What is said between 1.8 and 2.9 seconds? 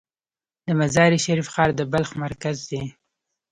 بلخ مرکز دی